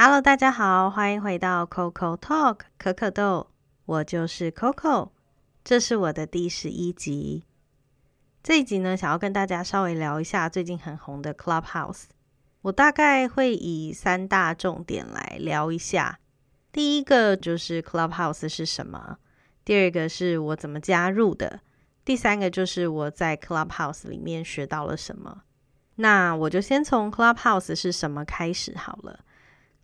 [0.00, 3.48] Hello，大家好，欢迎回到 Coco Talk 可可豆，
[3.84, 5.10] 我就是 Coco，
[5.64, 7.42] 这是我的第十一集。
[8.40, 12.04] 这一集呢，想要跟大家稍微聊一下最近很红的 Clubhouse。
[12.62, 16.20] 我大概会以三大重点来聊一下。
[16.70, 19.18] 第一个就是 Clubhouse 是什么，
[19.64, 21.58] 第二个是我怎么加入的，
[22.04, 25.42] 第三个就是我在 Clubhouse 里面学到了什么。
[25.96, 29.24] 那我就先从 Clubhouse 是什么开始好了。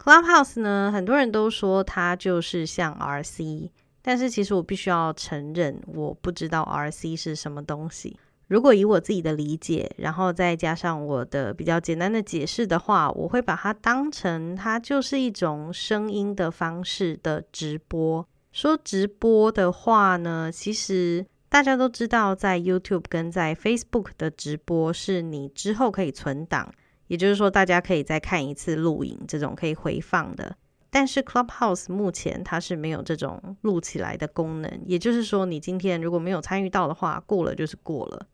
[0.05, 3.71] Clubhouse 呢，很多人都说它就是像 RC，
[4.03, 8.19] 但是其实我必须要承认，我不知道 RC 是什么东西。
[8.49, 18.29] 如果以我自己的理解，然后再加上我的比较简单的解释的话，我会把它当成它就是一种声音的方式的直播。
[18.53, 21.25] 说直播的话呢，其实。
[21.49, 26.75] 大家都知道，在 YouTube 跟在 Facebook 的直播是你之后可以存档，
[27.15, 30.57] 也就是说，大家可以再看一次录影，这种可以回放的。
[30.91, 38.27] 但是 Clubhouse 目前它是没有这种录起来的功能，也就是说，你今天如果没有参与到的话，过了就是过了。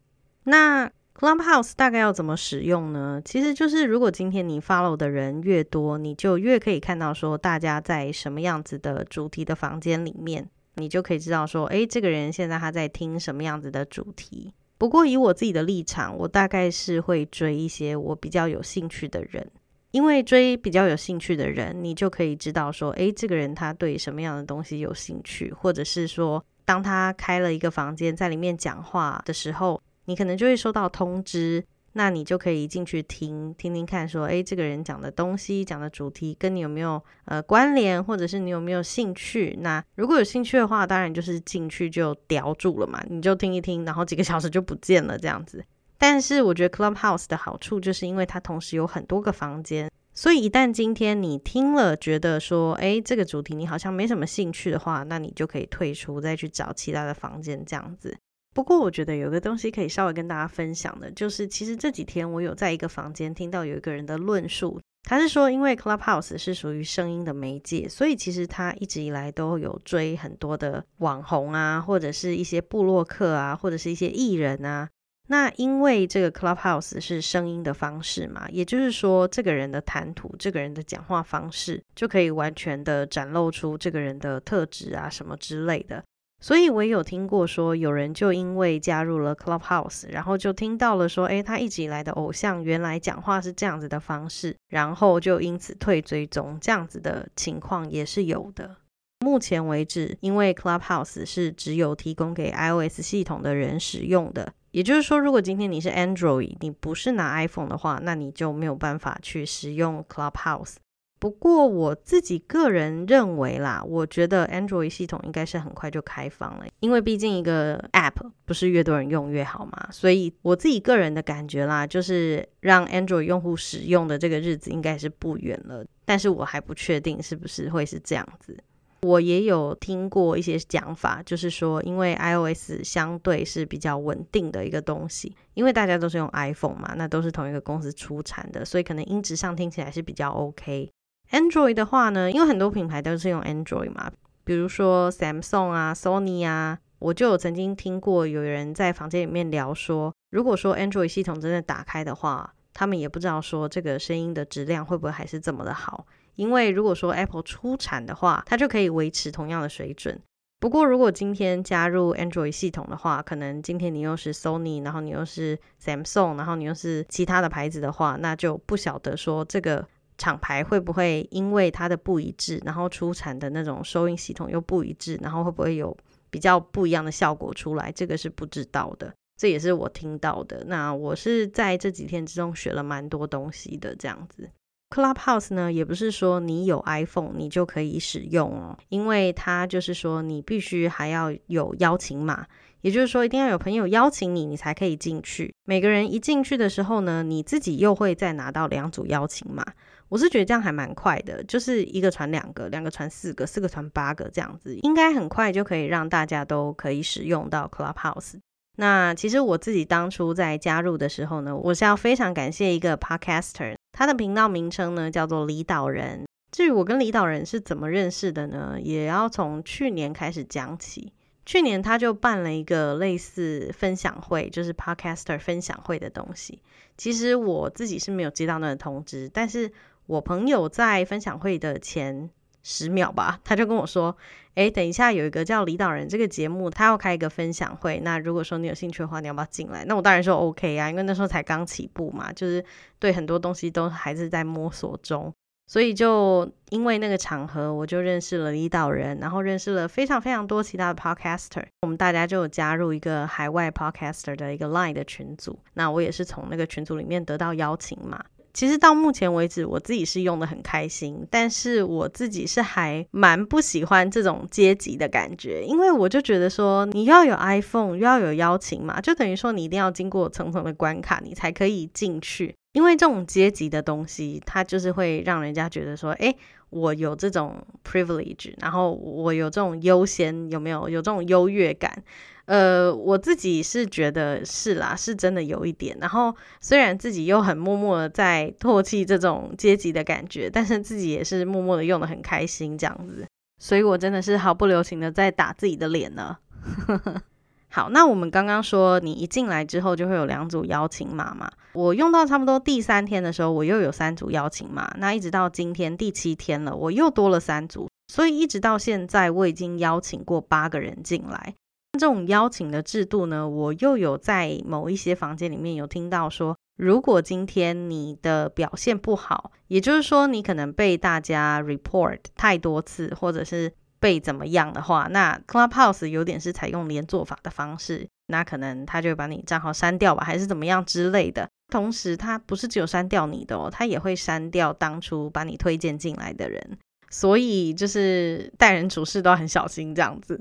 [0.45, 3.21] 那 Clubhouse 大概要怎么使用呢？
[3.23, 10.49] 其实就是如果今天你 follow 的人越多，你就越可以看到说大家在什么样子的主题的房间里面。
[10.77, 14.55] 你就可以知道说，诶，这个人现在他在听什么样子的主题。
[14.81, 19.47] 不过以我自己的立场，我大概是会追一些我比较有兴趣的人，
[19.91, 31.63] 因为追比较有兴趣的人，你就可以知道说，诶，这个人他对什么样的东西有兴趣，或者是说，当他开了一个房间在里面讲话的时候，你可能就会收到通知。
[31.93, 39.59] 那你就可以进去听听听看，说，诶，这个人讲的东西、讲的主题跟你有没有呃关联，或者是你有没有兴趣？
[39.61, 45.65] 那如果有兴趣的话，当然就是进去就叼住了嘛，你就听一听，然后几个小时就不见了这样子。
[45.99, 58.17] 但是我觉得 Clubhouse 的好处就是因为它同时有很多个房间，所以一旦今天你听了觉得说，诶，这个主题你好像没什么兴趣的话，那你就可以退出，再去找其他的房间这样子。
[58.53, 74.89] 不过，我觉得有个东西可以稍微跟大家分享的，就是其实这几天我有在一个房间听到有一个人的论述，他是说，因为 Clubhouse 是属于声音的媒介，所以其实他一直以来都有追很多的网红啊，或者是一些部落客啊，或者是一些艺人啊。
[75.29, 86.03] 那因为这个 Clubhouse 是声音的方式嘛，也就是说，这个人的谈吐，这个人的讲话方式，就可以完全的展露出这个人的特质啊，什么之类的。
[86.41, 98.77] 所以，我也有听过说，有人就因为加入了 Clubhouse，然后就听到了说，诶，他一直以来的偶像原来讲话是这样子的方式，然后就因此退追踪，这样子的情况也是有的。
[99.21, 110.77] 目前为止，因为 Clubhouse 是只有提供给 iOS 系统的人使用的，也就是说，如果今天你是 Android，你不是拿 iPhone 的话，那你就没有办法去使用 Clubhouse。
[111.21, 119.89] 不过我自己个人认为啦，我觉得 Android 系统应该是很快就开放了，因为毕竟一个 App 不是越多人用越好嘛。
[119.93, 125.85] 所以我自己个人的感觉啦，就是让 Android 用户使用的这个日子应该是不远了。
[126.07, 128.57] 但是我还不确定是不是会是这样子。
[129.03, 140.91] 我也有听过一些讲法，就是说，因为 iOS 相对是比较稳定的一个东西，因为大家都是用 iPhone 嘛，那都是同一个公司出产的，所以可能音质上听起来是比较 OK。
[141.31, 144.11] Android 的话呢，因为很多品牌都是用 Android 嘛，
[144.45, 156.05] 比如说 Samsung 啊、Sony 啊，我就有曾经听过有人在房间里面聊说，如果说 Android 系统真的打开的话，他们也不知道说这个声音的质量会不会还是这么的好，
[156.35, 160.21] 因为如果说 Apple 出产的话，它就可以维持同样的水准。
[160.59, 169.87] 不过如果今天加入 Android 系统的话，可能今天你又是 Sony，然后你又是 Samsung，然后你又是其他的牌子的话，那就不晓得说这个。
[170.21, 175.97] 厂牌会不会因为它的不一致，然后出产的那种收音系统又不一致，然后会不会有
[176.29, 177.91] 比较不一样的效果出来？
[177.91, 180.63] 这个是不知道的，这也是我听到的。
[180.67, 184.51] 那我是在这几天之中学了蛮多东西的，这样子。
[184.91, 192.47] Clubhouse 呢，也不是说你有 iPhone 你就可以使用哦，因为它就是说你必须还要有邀请码。
[192.83, 195.55] 也就是说，一定要有朋友邀请你，你才可以进去。
[195.67, 199.63] 每个人一进去的时候呢，你自己又会再拿到两组邀请码。
[200.11, 208.35] 我是觉得这样还蛮快的，就是一个传两个，两个传四个，四个传八个这样子，应该很快就可以让大家都可以使用到 Clubhouse。
[208.77, 216.25] 那其实我自己当初在加入的时候呢，我是要非常感谢一个 Podcaster，他的频道名称呢叫做李导人。
[216.51, 221.13] 至于我跟李导人是怎么认识的呢，也要从去年开始讲起。
[221.47, 226.61] 去年他就办了一个类似分享会，就是 Podcaster 分享会的东西。
[226.97, 229.73] 其实我自己是没有接到那个通知，但是
[230.11, 232.29] 我朋友在分享会的前
[232.65, 234.17] 十秒吧，他就跟我说
[234.57, 238.01] ：“诶，等一下有一个叫李导人这个节目，他要开一个分享会。
[238.01, 242.65] 那如果说你有兴趣的话，你要不要进来？”那我当然说 OK 啊，因为那时候才刚起步嘛，就是
[242.99, 245.33] 对很多东西都还是在摸索中。
[245.69, 251.65] 所以就因为那个场合，我就认识了李导人，然后认识了非常非常多其他的 podcaster。
[251.83, 255.57] 我们大家就加入一个海外 podcaster 的一个 line 的群组。
[255.75, 258.21] 那我也是从那个群组里面得到邀请嘛。
[258.53, 272.55] 其实到目前为止，我自己是用的很开心，但是我自己是还蛮不喜欢这种阶级的感觉，因为我就觉得说，你要有 iPhone，又要有邀请嘛，就等于说你一定要经过层层的关卡，你才可以进去。
[272.73, 276.35] 因为这种阶级的东西，它就是会让人家觉得说，哎，
[276.71, 282.03] 我有这种 privilege，然后我有这种优先，有没有有这种优越感？
[282.47, 285.97] 呃，我自己是觉得是啦，是真的有一点。
[286.01, 293.27] 然后虽然自己又很默默的在唾弃这种阶级的感觉，但是自己也是默默的用的很开心这样子。
[293.59, 296.39] 所以我真的是毫不留情的在打自己的脸呢。
[297.73, 301.49] 好，那我们刚刚说你一进来之后就会有两组邀请码嘛？
[301.73, 304.93] 我用到差不多第三天的时候，我又有三组邀请码。
[304.99, 311.55] 那一直到今天第七天了，我又多了三组，所以一直到现在我已经邀请过八个人进来。
[311.93, 331.49] 这种邀请的制度呢，我又有在某一些房间里面有听到说，如果今天你的表现不好，也就是说你可能被大家 report 太多次，或者是被怎么样的话，那 Clubhouse 有点是采用连坐法的方式，那可能他就会把你账号删掉吧，还是怎么样之类的。
[331.69, 336.79] 同时，他不是只有删掉你的哦，他也会删掉当初把你推荐进来的人，
[337.11, 340.41] 所以就是待人处事都很小心这样子。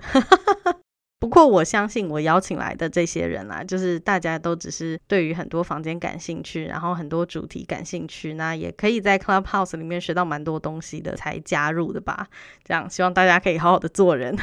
[1.19, 12.27] 不过我相信我邀请来的这些人啦，就是大家都只是对于很多房间感兴趣，然后很多主题感兴趣，那也可以在 Clubhouse 里面学到蛮多东西的才加入的吧。
[12.63, 14.33] 这样希望大家可以好好的做人。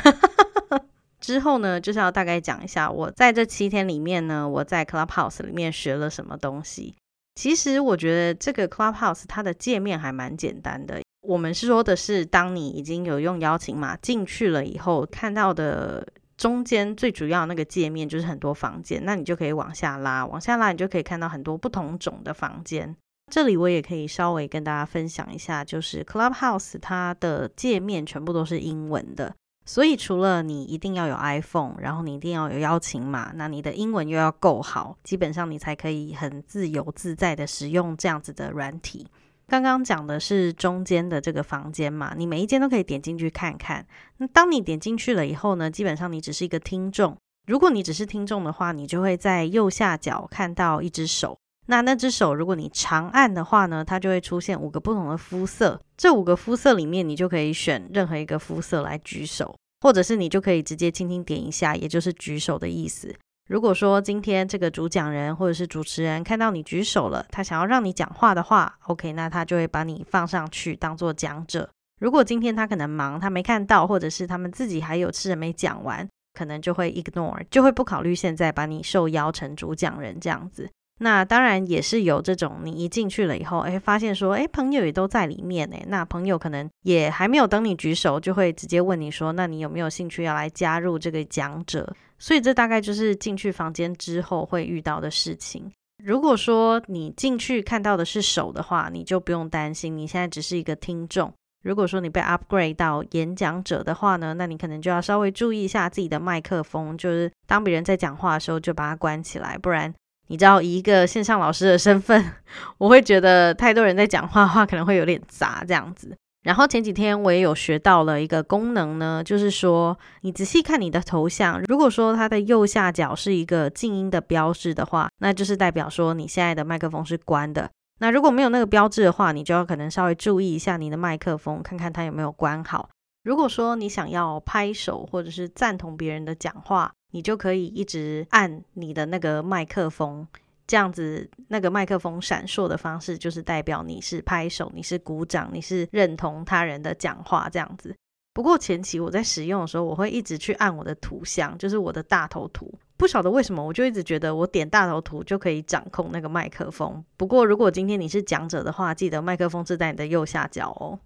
[1.18, 6.94] 之后呢，就是要大概讲一下我在这七天里面呢，我在 Clubhouse 里面学了什么东西。
[7.36, 11.00] 其实我觉得这个 Clubhouse 它的界面还蛮简单的。
[11.22, 16.06] 我们是说的是，当你已经有用邀请码进去了以后，看到的。
[16.36, 22.94] 中间最主要那个界面就是很多房间，那你就可以往下拉，往下拉你就可以看到很多不同种的房间。
[23.32, 29.34] 这里我也可以稍微跟大家分享一下，就是 Clubhouse 它的界面全部都是英文的，
[29.64, 39.08] 所以除了你一定要有 iPhone，然后你一定要有邀请码，那你的英文又要够好，基本上你才可以很自由自在的使用这样子的软体。
[39.46, 43.86] 刚刚讲的是中间的这个房间嘛，你每一间都可以点进去看看。
[44.16, 47.16] 那当你点进去了以后呢，基本上你只是一个听众。
[47.46, 51.38] 如果你只是听众的话，你就会在右下角看到一只手。
[51.68, 55.80] 那那只手，如果你长按的话呢，它就会出现五个不同的肤色。
[55.96, 63.14] 这五个肤色里面，你就可以选任何一个肤色来举手，或者是你就可以直接轻轻点一下，也就是举手的意思。
[63.46, 71.70] 如果说今天这个主讲人或者是主持人看到你举手了，他想要让你讲话的话，OK，那他就会把你放上去当做讲者。
[72.00, 80.68] 如果今天他可能忙，他没看到，或者是他们自己还有事没讲完，可能就会 ignore，就会不考虑现在把你受邀成主讲人这样子。
[80.98, 91.94] 那当然也是有这种，你一进去了以后，哎，发现说，哎，朋友也都在里面哎，那朋友可能也还没有等你举手，就会直接问你说，那你有没有兴趣要来加入这个讲者？
[92.18, 95.70] 所以这大概就是进去房间之后会遇到的事情。
[96.04, 101.32] 如果说你进去看到的是手的话，你就不用担心，你现在只是一个听众。
[101.64, 109.92] 如果说你被 upgrade 到演讲者的话呢，那你可能就要稍微注意一下自己的麦克风，就是当别人在讲话的时候就把它关起来，不然
[110.28, 112.24] 你知道以一个线上老师的身份，
[112.78, 116.16] 我会觉得太多人在讲话的话可能会有点杂这样子。
[116.46, 127.68] 然后前几天我也有学到了一个功能呢，就是说你仔细看你的头像，如果说它的右下角是一个静音的标志的话，那就是代表说你现在的麦克风是关的。
[127.98, 132.88] 那如果没有那个标志的话，你就要可能稍微注意一下你的麦克风，看看它有没有关好。
[133.24, 140.28] 如果说你想要拍手或者是赞同别人的讲话，你就可以一直按你的那个麦克风。
[140.66, 147.94] 这样子，那个麦克风闪烁的方式，就是代表你是拍手，你是鼓掌，你是认同他人的讲话这样子。
[148.34, 152.70] 不过前期我在使用的时候，我会一直去按我的图像，就是我的大头图。
[152.98, 157.02] 不晓得为什么，我就一直觉得我点大头图就可以掌控那个麦克风。
[157.16, 160.98] 不过如果今天你是讲者的话，记得麦克风是在你的右下角哦。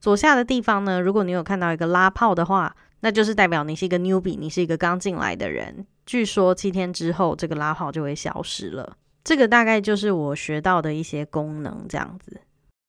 [0.00, 5.86] 左下的地方呢，如果你有看到一个拉炮的话，那就是代表你是一个 newbie，你是一个刚进来的人。
[6.06, 8.96] 据说七天之后，这个拉炮就会消失了。
[9.28, 12.40] 这个大概就是我学到的一些功能，这样子。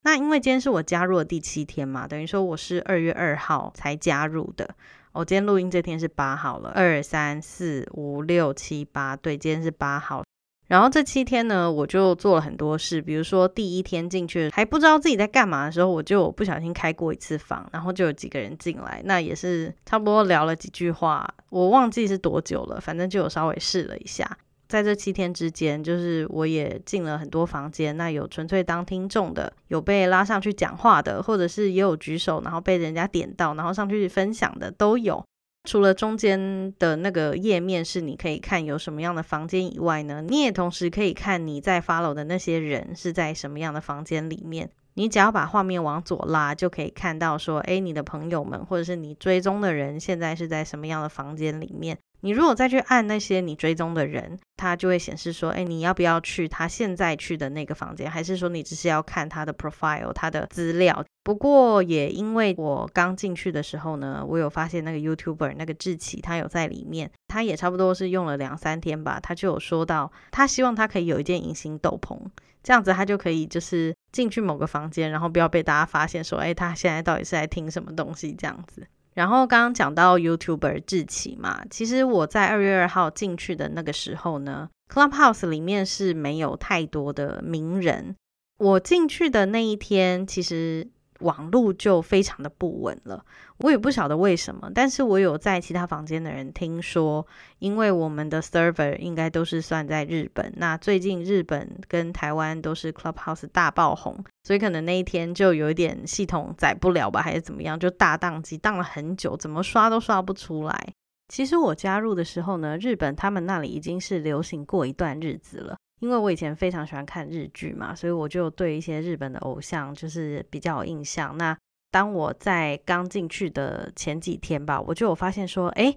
[0.03, 4.73] 那因为今天是我加入的第七天嘛，等于说我是二月二号才加入的。
[5.11, 10.23] 我今天录音这天是八号了，二三四五六七八，对，今天是八号。
[10.69, 24.37] 然后这七天呢，我就做了很多事，比如说第一天进去还不知道自己在干嘛的时候，我就不小心开过一次房，然后就有几个人进来，那也是差不多聊了几句话，我忘记是多久了，反正就有稍微试了一下。
[24.69, 35.25] 在这七天之间，就是我也进了很多房间，那有纯粹当听众的，有被拉上去讲话的，或者是也有举手，然后被人家点到，然后上去分享的都有。
[35.67, 44.69] 除了中间的那个页面是你可以看有什么样的房间以外呢，你也同时可以看你在 follow 的那些人是在什么样的房间里面。
[44.93, 51.97] 你只要把画面往左拉，就可以看到说，哎，你的朋友们或者是你追踪的人现在是在什么样的房间里面。
[52.21, 58.11] 你如果再去按那些你追踪的人，它就会显示说，哎，你要不要去他现在去的那个房间？
[58.11, 61.05] 还是说你只是要看他的 profile，他的资料？
[61.23, 72.19] 不过也因为我刚进去的时候呢，我有发现那个 YouTuber 那个志奇他有在里面，他也差不多是用了两三天吧，他就有说到，他希望他可以有一件隐形斗篷，
[72.61, 78.85] 这样子他就可以就是进去某个房间，然后不要被大家发现说，哎，他现在到底是在听什么东西这样子。
[79.19, 88.15] 然后刚刚讲到 YouTuber 志奇嘛，其实我在二月二号进去的那个时候呢，Clubhouse 里面是没有太多的名人。
[88.59, 90.87] 我进去的那一天，其实。
[91.19, 93.23] 网路就非常的不稳了，
[93.57, 97.25] 我也不晓得为什么，但是我有在其他房间的人听说，
[97.59, 110.93] 因为我们的 server 应该都是算在日本，那最近日本跟台湾都是 Clubhouse 大爆红，所以可能那一天就有一点系统载不了吧，还是怎么样，就大宕机，宕了很久，怎么刷都刷不出来。
[111.27, 115.77] 其实我加入的时候呢，日本他们那里已经是流行过一段日子了。
[115.99, 121.37] 因为我以前非常喜欢看日剧嘛，所以我就对一些日本的偶像就是比较有印象。
[121.37, 121.57] 那
[121.91, 125.93] 当我在刚进去的前几天吧，我就有发现说，哎，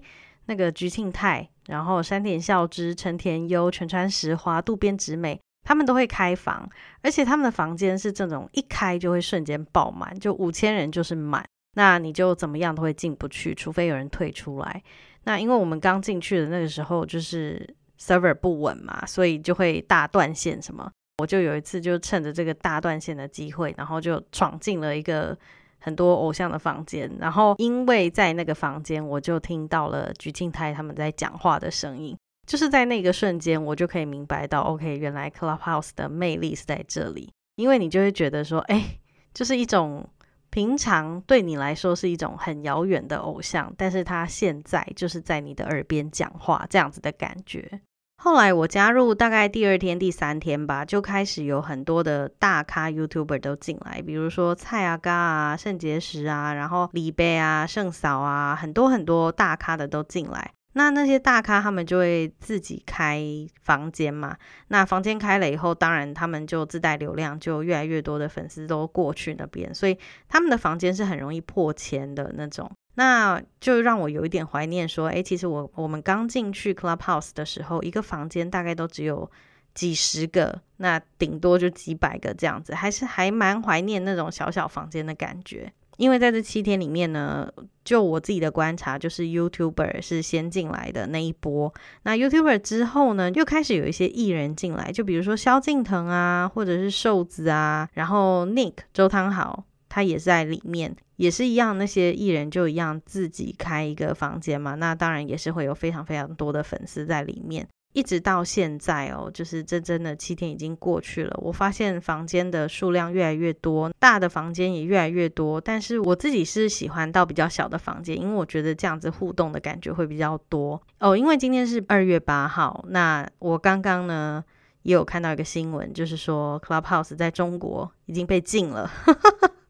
[0.47, 6.69] 那个菊庆泰，然后山田孝之、成田优、全川石花、渡边直美，他们都会开房，
[7.01, 11.45] 而且他们的房间是这种一开就会瞬间爆满，就五千人就是满，
[11.75, 14.83] 那你就怎么样都会进不去，除非有人退出来。
[15.23, 17.75] 那因为我们刚进去的那个时候就是。
[17.99, 20.91] Server 不稳嘛，所以就会大断线什么。
[21.19, 25.37] 我就有一次就趁着这个大断线的机会，然后就闯进了一个
[25.79, 27.09] 很多偶像的房间。
[27.19, 32.17] 然后因为在那个房间，我就听到了菊庆泰他们在讲话的声音。
[32.45, 37.31] 就是在那个瞬间，我就可以明白到，OK，原来 Clubhouse 的魅力是在这里。
[37.55, 38.99] 因为你就会觉得说，哎，
[39.33, 40.05] 就是一种
[40.53, 47.81] 平常对你来说是一种很遥远的偶像，但是他现在就是在你的耳边讲话，这样子的感觉。
[48.21, 60.51] 后来我加入大概第二天、第三天吧，就开始有很多的大咖 YouTuber 都进来，比如说蔡阿嘎啊、肾结石啊，然后李贝啊、圣嫂啊，很多很多大咖的都进来。
[60.73, 63.23] 那那些大咖他们就会自己开
[63.61, 64.35] 房间嘛，
[64.67, 72.69] 那房间开了以后，当然他们就自带流量，就越来越多的粉丝都过去那边，所以他们的房间是很容易破千的那种。
[72.95, 79.29] 那就让我有一点怀念，说，哎，其实我我们刚进去 Clubhouse 的时候，一个房间大概都只有
[79.73, 85.71] 几十个，那顶多就几百个这样子，还是还蛮怀念那种小小房间的感觉。
[85.97, 87.47] 因为在这七天里面呢，
[87.83, 91.73] 就我自己的观察，就是 YouTuber 是先进来的那一波，
[92.03, 99.65] 那 YouTuber 之后呢，又开始有一些艺人进来，就比如说萧敬腾啊，或者是瘦子啊，然后 Nick 周汤豪。
[99.89, 107.67] 他也在里面，也是一样，那些艺人就一样自己开一个房间嘛，那当然也是会有非常非常多的粉丝在里面。
[107.93, 115.61] 一直到现在哦，就是真真的七天已经过去了，我发现房间的数量越来越多，大的房间也越来越多。
[115.61, 121.15] 但是我自己是喜欢到比较小的房间，因为我觉得这样子互动的感觉会比较多哦。
[121.15, 124.43] 因为今天是二月八号，那我刚刚呢
[124.81, 128.91] 也有看到一个新闻，就是说 Clubhouse 在中国已经被禁了。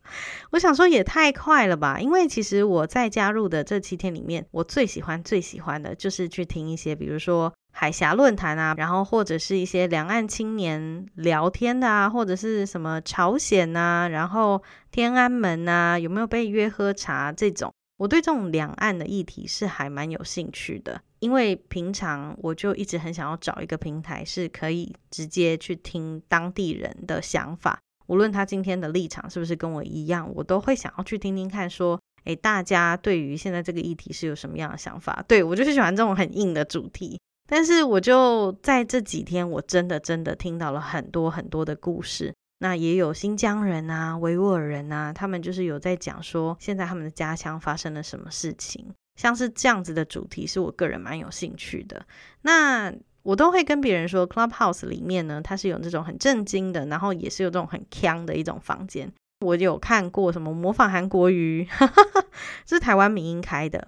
[0.54, 27.80] 我想说也太快了吧，因为其实我在加入的这七天里面，我最喜欢最喜欢的就是去听一些，比如说海峡论坛啊，然后或者是一些两岸青年聊天的啊，或者是什么朝鲜啊，然后天安门啊，有没有被约喝茶这种，我对这种两岸的议题是还蛮有兴趣的，因为平常我就一直很想要找一个平台是可以直接去听当地人的想法。
[28.08, 35.24] 无论他今天的立场是不是跟我一样，我都会想要去听听看，说，诶，大家对于现在这个议题是有什么样的想法？
[35.28, 37.20] 对我就是喜欢这种很硬的主题。
[37.46, 42.34] 但是我就在这几天，我真的真的听到了很多很多的故事。
[42.60, 52.06] 那也有新疆人啊、维吾尔人啊，他们就是有在讲说现在他们的家乡发生了什么事情，像是这样子的主题，是我个人蛮有兴趣的。
[52.42, 59.12] 那我都会跟别人说，Clubhouse 里面呢，它是有这种很震惊的，然后也是有这种很强的一种房间。
[59.40, 61.68] 我有看过什么模仿韩国语，
[62.68, 63.88] 是台湾民音开的，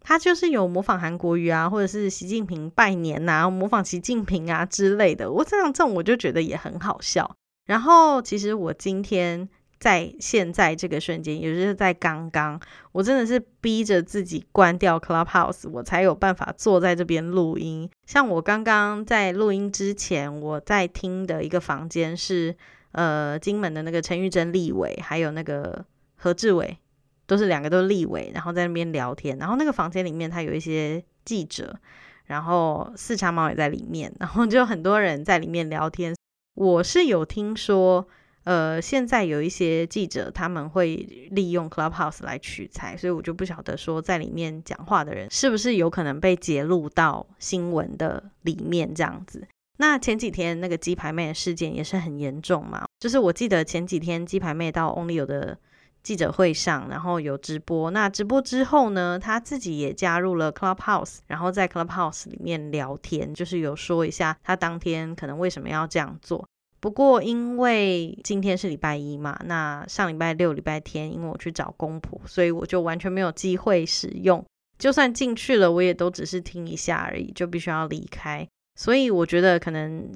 [0.00, 5.30] 他就是有模仿韩国语啊，或者是习近平拜年呐，模仿习近平啊之类的。
[5.30, 7.36] 我这样这种我就觉得也很好笑。
[7.66, 9.48] 然后其实我今天
[9.78, 12.60] 在现在这个瞬间，也就是在刚刚，
[12.92, 17.90] 我真的是逼着自己关掉 Clubhouse，我才有办法坐在这边录音。
[18.06, 22.56] 像我刚刚在录音之前，我在听的一个房间是。
[22.92, 26.78] 呃，金门的那个陈玉珍立委，还有那个何志伟，
[27.26, 29.36] 都是两个都是立委，然后在那边聊天。
[29.36, 31.78] 然后那个房间里面，他有一些记者，
[32.24, 36.14] 然后四叉猫也在里面，然后就很多人在里面聊天。
[36.54, 38.08] 我是有听说，
[38.46, 40.94] 呃，现在有一些记者他们会
[41.32, 49.48] 利用 Clubhouse 来取材，所以我就不晓得说在里面讲话的人是不是有可能被揭露到新闻的里面这样子。
[49.78, 55.58] 那前几天那个鸡排妹的事件也是很严重嘛，就是我记得前几天鸡排妹到 Only 有的
[56.04, 57.90] 记者会上，然后有直播。
[57.90, 66.48] 那直播之后呢，她自己也加入了 Clubhouse，然后在 Clubhouse 里面聊天，就是有说一下她当天可能为什么要这样做。
[66.78, 74.44] 不过因为今天是礼拜一嘛，那上礼拜六、礼拜天，因为我去找公婆，所以我就完全没有机会使用。
[74.78, 78.46] 就算进去了，我也都只是听一下而已，就必须要离开。
[78.78, 80.06] 所以我觉得可能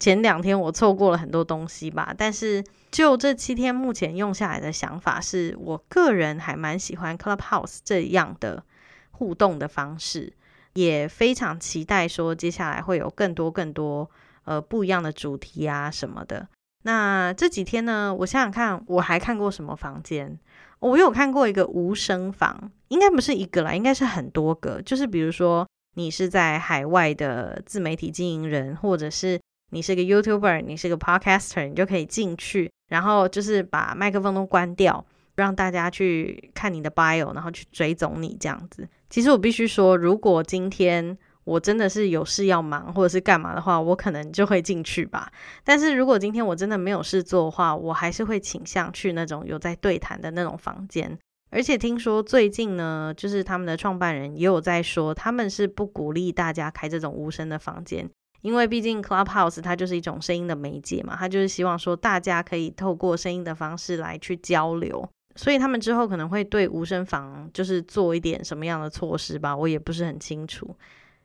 [0.00, 8.64] 前两天我错过了很多东西吧，但是就这七天目前用下来的想法是，我个人还蛮喜欢 Clubhouse 这样的
[9.12, 10.32] 互动的方式，
[10.74, 14.10] 也非常期待说接下来会有更多更多
[14.48, 16.48] 呃不一样的主题啊什么的。
[16.82, 20.38] 那这几天呢，我想想看，我还看过什么房间？
[20.80, 25.66] 我有看过一个无声房，应该不是一个啦，应该是很多个，就是比如说。
[25.94, 38.88] 你是在海外的自媒体经营人，或者是你是个 YouTuber，你是个 Podcaster，你就可以进去，然后就是把麦克风都关掉，让大家去看你的 bio，然后去追踪你这样子。
[39.10, 45.32] 其实我必须说，如果今天我真的是有事要忙，或者是干嘛的话，我可能就会进去吧。
[45.64, 51.18] 但是如果今天我真的没有事做的话，我还是会倾向去那种有在对谈的那种房间。
[51.50, 58.06] 而且听说最近呢，就是他们的创办人也有在说，他们是不鼓励大家开这种无声的房间，
[58.42, 70.76] 因为毕竟 Clubhouse 它就是一种声音的媒介嘛，他就是希望说大家可以透过声音的方式来去交流，所以他们之后可能会对无声房就是做一点什么样的措施吧，我也不是很清楚。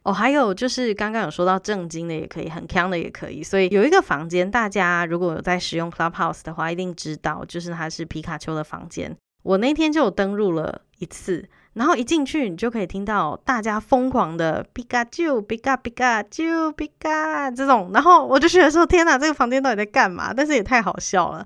[0.03, 9.15] 哦，还有就是刚刚有说到正经的也可以，很强的也可以，所以有一个房间，大家如果有在使用 Clubhouse 的话，一定知道，就是它是皮卡丘的房间。
[9.43, 20.33] 我那天就有登录了一次，然后一进去，你就可以听到大家疯狂的皮卡丘、皮卡皮卡丘、皮卡这种，然后我就觉得说：天哪，这个房间到底在干嘛？
[20.33, 21.45] 但是也太好笑了，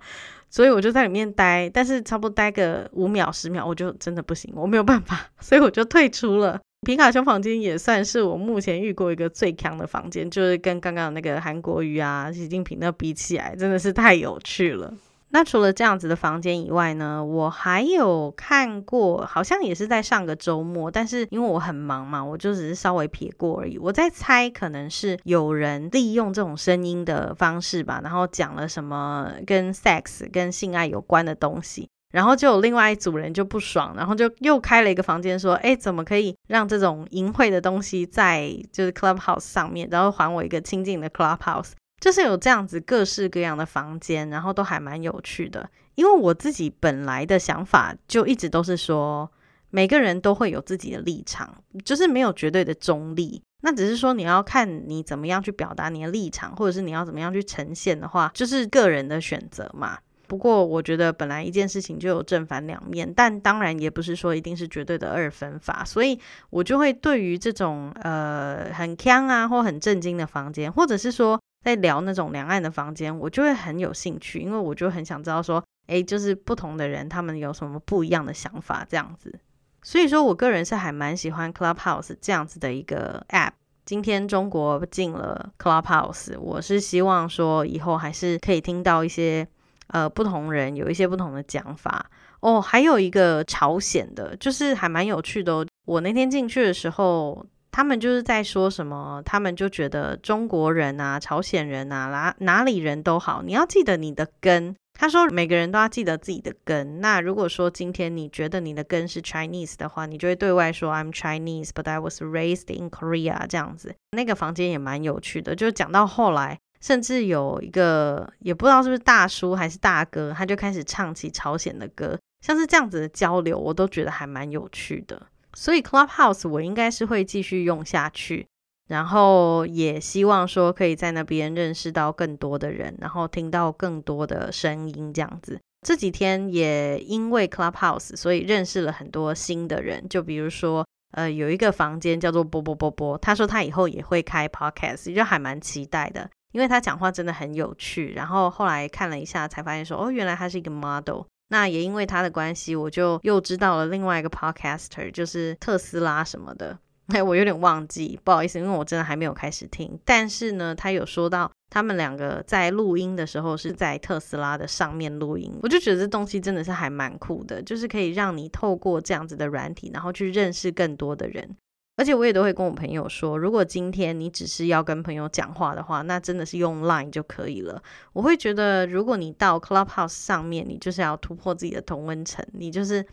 [0.50, 6.60] 所以我就在里面待，但是差不多待个五秒、十秒，我就真的不行，我没有办法，所以我就退出了。
[6.88, 14.94] 皮卡丘房间也算是我目前遇过一个最强的房间，就是跟刚刚那个韩国瑜啊、习近平那比起来，真的是太有趣了。
[15.32, 23.78] 那除了这样子的房间以外呢，我还有看过，好像也是在上个周末，但是因为我很忙嘛，我就只是稍微瞥过而已。
[23.78, 45.68] 我在猜，可能是有人利用这种声音的方式吧，然后讲了什么跟 sex、跟性爱有关的东西，然后就有另外一组人就不爽，然后就又开了一个房间，说：“哎，怎么可以让这种淫秽的东西在就是 clubhouse 上面，然后还我一个清净的 clubhouse？” 就是有这样子各式各样的房间，然后都还蛮有趣的。
[45.96, 49.30] 因为我自己本来的想法就一直都是说，
[49.72, 53.42] 每个人都会有自己的立场，就是没有绝对的中立。
[53.62, 59.98] 那只是说你要看你怎么样去表达你的立场，或者是你要怎么样去呈现的话，就是个人的选择嘛。
[60.28, 65.84] 不过我觉得本来一件事情就有正反两面，但当然也不是说一定是绝对的二分法。
[65.86, 71.40] 所以我就会对于这种呃很腔啊或很震惊的房间，或者是说。
[71.64, 79.38] 在聊那种两岸的房间，我就会很有兴趣，因为我就很想知道说，哎，就是不同的人他们有什么不一样的想法这样子。
[79.82, 83.52] 所以说我个人是还蛮喜欢 Clubhouse 这样子的一个 App。
[83.84, 89.46] 今天中国进了 Clubhouse，我是希望说以后还是可以听到一些
[89.88, 92.62] 呃不同人有一些不同的讲法哦。
[92.62, 95.66] 还有一个朝鲜的，就是还蛮有趣的。
[95.86, 97.46] 我那天进去的时候。
[97.70, 107.02] 他们就是在说什么，他们就觉得中国人啊、朝鲜人啊、哪哪里人都好，你要记得你的根他说每个人都要记得自己的根。
[107.02, 113.94] 那如果说今天你觉得你的根是 Chinese 的话，你就会对外说 I'm Chinese, but I was raised in Korea 这样子。
[114.10, 125.28] 那个房间也蛮有趣的，就讲到后来，甚至有一个也不知道是不是大叔还是大哥，他就开始唱起朝鲜的歌，像是这样子的交流，我都觉得还蛮有趣的。
[125.54, 128.46] 所以 Clubhouse 我应该是会继续用下去，
[128.88, 135.60] 然后也希望说可以在那边认识到更多的人，然后听到更多的声音这样子。
[135.86, 148.14] 这几天也因为 Clubhouse，所以认识了很多新的人，就比如说，呃，有一个房间叫做波波波波，他说他以后也会开 Podcast，就还蛮期待的，因为他讲话真的很有趣。
[148.14, 151.24] 然后后来看了一下，才发现说，哦，原来他是一个 model。
[151.50, 156.78] 那也因为他的关系，我就又知道了另外一个 podcaster，就是特斯拉什么的。
[157.08, 159.98] 哎， 我有点忘记，不好意思，因为我真的还没有开始听。
[160.04, 171.56] 但是呢，他有说到他们两个在录音的时候是在特斯拉的上面录音，我就觉得这东西真的是还蛮酷的，就是可以让你透过这样子的软体，然后去认识更多的人。
[171.98, 177.82] 而且我也都会跟我朋友说，如果今天你只是要跟朋友讲话的话，那真的是用 Line 就可以了。
[178.14, 183.04] 我会觉得，如果你到 Clubhouse 上面，你就是要突破自己的同温层，你就是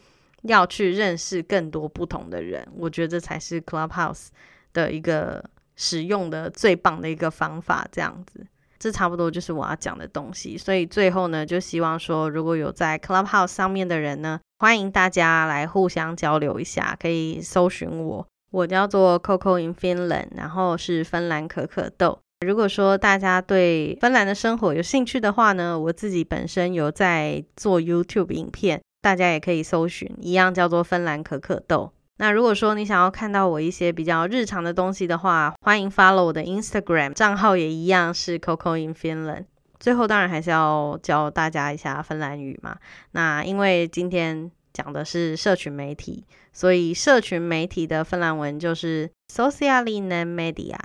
[0.42, 2.68] 要去认识更多不同的人。
[2.76, 4.26] 我觉得这才是 Clubhouse
[4.74, 5.42] 的一个
[5.76, 7.88] 使用的最棒的一个方法。
[7.90, 8.46] 这样子，
[8.78, 10.58] 这差不多就是我要讲的东西。
[10.58, 18.26] 所以最后呢，就希望说，如果有在 Clubhouse 上面的人呢，欢迎大家来互相交流一下，可以搜寻我。
[18.54, 22.20] 我叫做 Coco in Finland，然后是芬兰可可豆。
[22.46, 31.90] 如果说大家对芬兰的生活有兴趣的话呢，我自己本身有在做 YouTube 影片，大家也可以搜寻，一样叫做芬兰可可豆。
[32.18, 39.46] 那如果说你想要看到我一些比较日常的东西的话，欢迎 follow 我的 Instagram 账号，也一样是 Coco in Finland。
[39.80, 42.76] 最后当然还是要教大家一下芬兰语嘛。
[43.10, 44.52] 那因为今天。
[44.74, 50.76] 讲的是社群媒体，所以社群媒体的芬兰文就是 social media。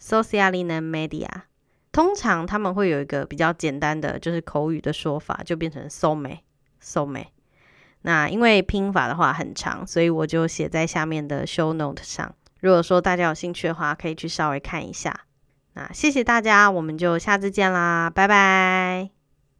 [0.00, 1.28] social media，
[1.90, 6.40] 通常他们会有一个比较简单的，就是口语的说法，就变成 some
[6.82, 7.24] some。
[8.02, 12.34] 那因为拼法的话很长，所以我就写在下面的 show note 上。
[12.60, 15.20] 如果说大家有兴趣的话，可以去稍微看一下。
[15.72, 19.23] 那谢谢大家，我们就下次见啦，拜拜。